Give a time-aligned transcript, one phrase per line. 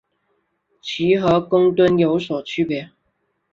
[0.81, 2.89] 其和公吨有所区别。